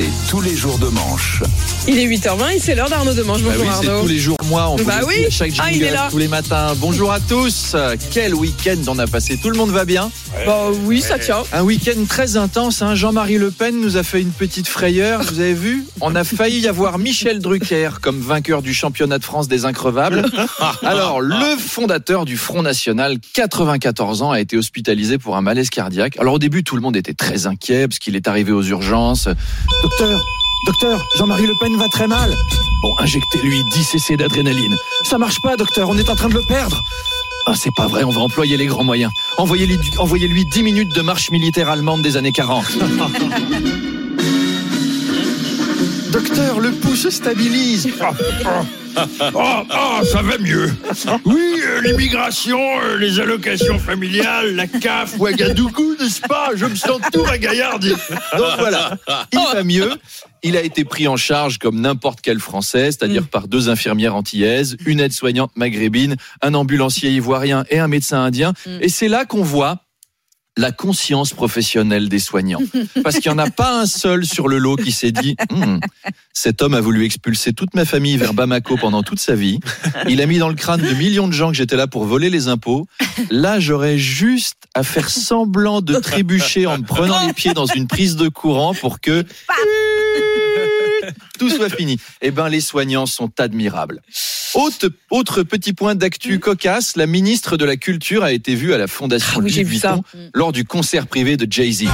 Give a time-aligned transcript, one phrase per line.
[0.00, 1.42] C'est tous les jours de manche.
[1.88, 3.42] Il est 8h20 et c'est l'heure d'Arnaud Demange.
[3.42, 4.02] Bah Bonjour oui, c'est Arnaud.
[4.02, 5.26] tous les jours, moi, on Bah oui.
[5.28, 6.06] chaque Ah, il est là.
[6.08, 6.74] tous les matins.
[6.76, 7.74] Bonjour à tous.
[8.12, 9.36] Quel week-end on a passé.
[9.42, 10.08] Tout le monde va bien
[10.46, 11.42] Bah oui, ça tient.
[11.52, 12.80] Un week-end très intense.
[12.80, 12.94] hein.
[12.94, 15.20] Jean-Marie Le Pen nous a fait une petite frayeur.
[15.24, 19.24] Vous avez vu On a failli y avoir Michel Drucker comme vainqueur du championnat de
[19.24, 20.26] France des increvables.
[20.84, 26.16] Alors, le fondateur du Front National, 94 ans, a été hospitalisé pour un malaise cardiaque.
[26.20, 29.28] Alors au début, tout le monde était très inquiet parce qu'il est arrivé aux urgences.
[29.88, 30.20] Docteur,
[30.66, 32.36] docteur, Jean-Marie Le Pen va très mal.
[32.82, 34.76] Bon, injectez-lui 10 cc d'adrénaline.
[35.02, 36.82] Ça marche pas, docteur, on est en train de le perdre.
[37.46, 39.10] Ah, c'est pas vrai, on va employer les grands moyens.
[39.38, 42.66] Envoyez-lui, envoyez-lui 10 minutes de marche militaire allemande des années 40.
[46.10, 47.88] Docteur, le pouls se stabilise.
[49.34, 50.72] Oh, oh, ça va mieux.
[51.24, 56.50] Oui, euh, l'immigration, euh, les allocations familiales, la CAF, Ouagadougou, n'est-ce pas?
[56.54, 57.90] Je me sens tout ragaillardi.
[57.90, 58.96] Donc voilà,
[59.32, 59.92] il va mieux.
[60.42, 64.76] Il a été pris en charge comme n'importe quel Français, c'est-à-dire par deux infirmières antillaises,
[64.86, 68.52] une aide-soignante maghrébine, un ambulancier ivoirien et un médecin indien.
[68.80, 69.82] Et c'est là qu'on voit
[70.58, 72.60] la conscience professionnelle des soignants.
[73.02, 75.78] Parce qu'il n'y en a pas un seul sur le lot qui s'est dit Hmm,
[76.32, 79.60] cet homme a voulu expulser toute ma famille vers Bamako pendant toute sa vie.
[80.08, 82.28] Il a mis dans le crâne de millions de gens que j'étais là pour voler
[82.28, 82.86] les impôts.
[83.30, 87.86] Là, j'aurais juste à faire semblant de trébucher en me prenant les pieds dans une
[87.86, 89.24] prise de courant pour que
[91.38, 91.98] tout soit fini.
[92.20, 94.02] Eh ben, les soignants sont admirables.
[94.54, 98.78] Autre, autre petit point d'actu cocasse, la ministre de la Culture a été vue à
[98.78, 99.72] la Fondation Ah oui, j'ai Louis.
[99.72, 100.02] Vuitton
[100.34, 101.84] lors du concert privé de Jay-Z.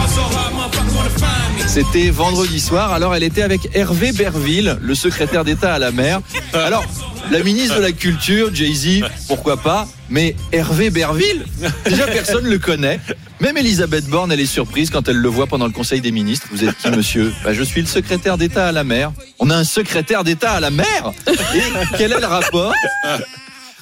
[1.66, 6.20] C'était vendredi soir, alors elle était avec Hervé Berville, le secrétaire d'État à la mer.
[6.52, 6.84] Alors,
[7.30, 11.44] la ministre de la Culture, Jay-Z, pourquoi pas, mais Hervé Berville,
[11.84, 13.00] déjà personne ne le connaît.
[13.40, 16.46] Même Elisabeth Borne, elle est surprise quand elle le voit pendant le Conseil des ministres.
[16.52, 17.32] Vous êtes qui, monsieur?
[17.44, 19.12] Bah, Je suis le secrétaire d'État à la mer.
[19.40, 21.60] On a un secrétaire d'État à la mer Et
[21.98, 22.72] quel est le rapport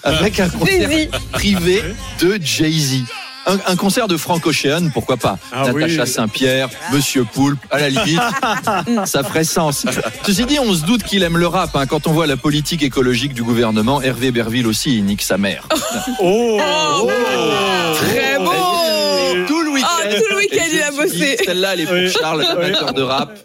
[0.03, 0.89] avec un concert
[1.33, 1.83] privé
[2.21, 3.05] de Jay-Z?
[3.47, 8.21] Un, un concert de Frank Ocean, pourquoi pas Natacha Saint-Pierre, Monsieur Poulpe, à la limite,
[9.05, 9.85] ça ferait sens.
[10.25, 11.75] Ceci dit, on se doute qu'il aime le rap.
[11.77, 11.87] hein.
[11.87, 15.67] Quand on voit la politique écologique du gouvernement, Hervé Berville aussi, il nique sa mère.
[16.21, 16.59] Oh,
[17.97, 19.02] Très beau Tout le week-end.
[19.02, 19.02] Ah,
[20.15, 21.37] tout le week-end, il a bossé.
[21.45, 23.39] Celle-là, elle est pour Charles, amateur de rap.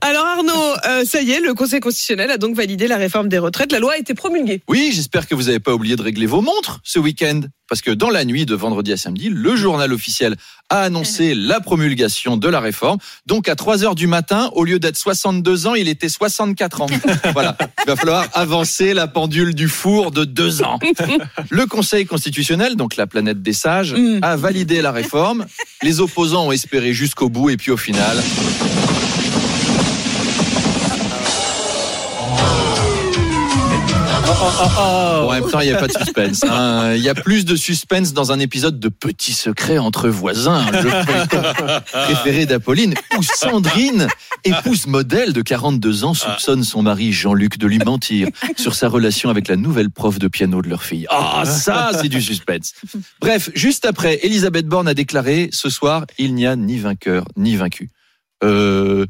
[0.00, 3.38] Alors Arnaud, euh, ça y est, le Conseil constitutionnel a donc validé la réforme des
[3.38, 3.72] retraites.
[3.72, 4.62] La loi a été promulguée.
[4.68, 7.42] Oui, j'espère que vous n'avez pas oublié de régler vos montres ce week-end.
[7.66, 10.36] Parce que dans la nuit de vendredi à samedi, le journal officiel
[10.68, 12.98] a annoncé la promulgation de la réforme.
[13.24, 16.86] Donc à 3 heures du matin, au lieu d'être 62 ans, il était 64 ans.
[17.32, 17.56] voilà.
[17.82, 20.78] Il va falloir avancer la pendule du four de deux ans.
[21.50, 24.18] Le Conseil constitutionnel, donc la planète des sages, Mm.
[24.22, 25.46] a validé la réforme.
[25.84, 28.16] Les opposants ont espéré jusqu'au bout et puis au final,
[34.58, 36.42] Bon, en même temps, il n'y a pas de suspense.
[36.44, 36.92] hein.
[36.94, 40.64] Il y a plus de suspense dans un épisode de Petits secrets entre voisins,
[41.92, 44.08] préféré d'Apolline, où Sandrine,
[44.44, 49.30] épouse modèle de 42 ans, soupçonne son mari Jean-Luc de lui mentir sur sa relation
[49.30, 51.06] avec la nouvelle prof de piano de leur fille.
[51.10, 52.74] Ah, ça, c'est du suspense.
[53.20, 57.56] Bref, juste après, Elisabeth Borne a déclaré ce soir, il n'y a ni vainqueur ni
[57.56, 57.90] vaincu.
[58.42, 59.06] Euh,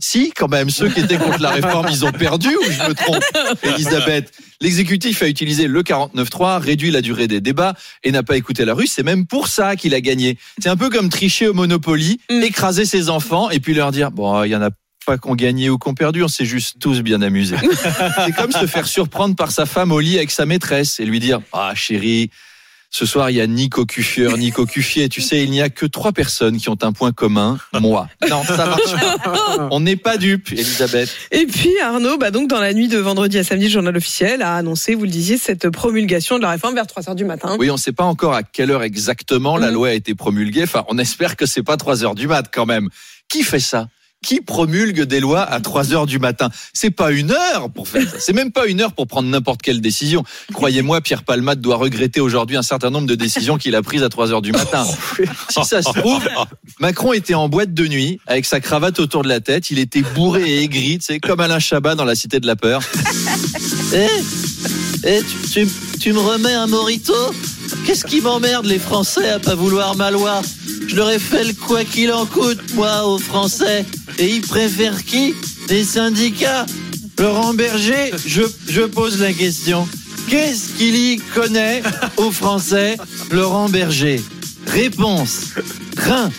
[0.00, 2.94] si, quand même, ceux qui étaient contre la réforme, ils ont perdu ou je me
[2.94, 3.22] trompe
[3.62, 8.64] Elisabeth, l'exécutif a utilisé le 49.3, réduit la durée des débats et n'a pas écouté
[8.64, 8.86] la rue.
[8.86, 10.38] C'est même pour ça qu'il a gagné.
[10.60, 12.42] C'est un peu comme tricher au Monopoly, Mm.
[12.42, 14.70] écraser ses enfants et puis leur dire, bon, il y en a
[15.06, 17.56] pas qu'on gagné ou qu'on perdu, on s'est juste tous bien amusés.
[18.26, 21.20] C'est comme se faire surprendre par sa femme au lit avec sa maîtresse et lui
[21.20, 22.30] dire, ah chérie,
[22.90, 25.08] ce soir, il y a ni cocufieur, ni cocufier.
[25.08, 27.58] Tu sais, il n'y a que trois personnes qui ont un point commun.
[27.78, 28.08] Moi.
[28.30, 28.92] Non, ça marche
[29.22, 29.68] pas.
[29.70, 31.10] On n'est pas dupes, Elisabeth.
[31.30, 34.40] Et puis Arnaud, bah donc dans la nuit de vendredi à samedi, le journal officiel
[34.42, 37.56] a annoncé, vous le disiez, cette promulgation de la réforme vers 3 heures du matin.
[37.58, 39.74] Oui, on ne sait pas encore à quelle heure exactement la Mhm.
[39.74, 40.62] loi a été promulguée.
[40.62, 42.88] Enfin, on espère que c'est pas 3 heures du mat quand même.
[43.28, 43.88] Qui fait ça?
[44.26, 48.02] Qui promulgue des lois à 3 heures du matin C'est pas une heure pour faire
[48.10, 48.16] ça.
[48.18, 50.24] C'est même pas une heure pour prendre n'importe quelle décision.
[50.52, 54.08] Croyez-moi, Pierre Palmade doit regretter aujourd'hui un certain nombre de décisions qu'il a prises à
[54.08, 54.84] 3 heures du matin.
[55.50, 56.28] Si ça se trouve,
[56.80, 59.70] Macron était en boîte de nuit avec sa cravate autour de la tête.
[59.70, 62.56] Il était bourré et aigri, tu sais, comme Alain Chabat dans La Cité de la
[62.56, 62.80] Peur.
[63.94, 64.06] Eh,
[65.04, 65.20] eh,
[65.52, 65.68] tu,
[66.00, 67.14] tu- me remets un morito?
[67.84, 70.42] Qu'est-ce qui m'emmerde les Français à pas vouloir ma loi?
[70.88, 73.84] Je leur ai fait le quoi qu'il en coûte, moi, aux Français.
[74.18, 75.34] Et ils préfèrent qui
[75.68, 76.66] Les syndicats
[77.18, 79.88] Laurent Berger, je, je pose la question.
[80.28, 81.82] Qu'est-ce qu'il y connaît
[82.16, 82.96] au français,
[83.30, 84.20] Laurent Berger?
[84.66, 85.54] Réponse
[85.96, 86.30] Rien.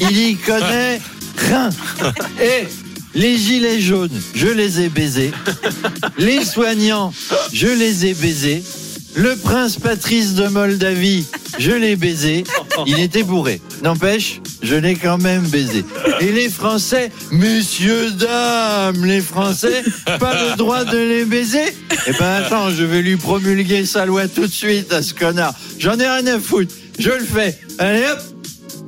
[0.00, 1.00] Il y connaît
[1.36, 1.70] rien.
[2.42, 2.66] Et
[3.14, 5.32] les gilets jaunes, je les ai baisés.
[6.18, 7.12] Les soignants,
[7.52, 8.62] je les ai baisés.
[9.14, 11.24] Le prince Patrice de Moldavie,
[11.58, 12.44] je l'ai baisé.
[12.86, 13.60] Il était bourré.
[13.82, 15.84] N'empêche, je l'ai quand même baisé.
[16.20, 19.82] Et les Français, messieurs, dames, les Français,
[20.18, 21.74] pas le droit de les baiser?
[22.06, 25.54] Eh ben attends, je vais lui promulguer sa loi tout de suite à ce connard.
[25.78, 26.74] J'en ai rien à foutre.
[26.98, 27.58] Je le fais.
[27.78, 28.18] Allez hop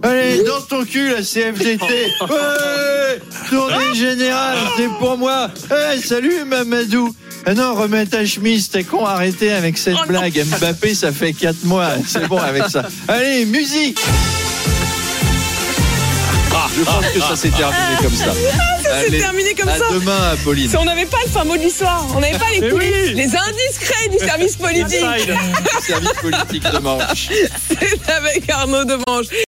[0.04, 1.84] Allez, dans ton cul, la CFDT
[2.22, 7.14] Ouais Tournée générale, c'est pour moi Eh, salut, Mamadou
[7.46, 10.06] ah non, remets ta chemise, t'es con, arrêtez avec cette Oh non.
[10.20, 10.44] blague.
[10.46, 12.84] Mbappé, ça fait 4 mois, c'est bon avec ça.
[13.08, 13.98] Allez, musique
[16.74, 18.32] Je pense que ça s'est terminé comme ça.
[18.82, 19.84] C'est Allez, terminé comme à ça.
[19.92, 20.70] demain, Apolline.
[20.70, 22.88] Si on n'avait pas le fin mot de l'histoire, on n'avait pas les Eh coulisses,
[23.08, 23.14] oui.
[23.14, 25.04] les indiscrets du service politique.
[25.86, 27.28] Service politique de manche.
[27.68, 29.26] C'est avec Arnaud Demange.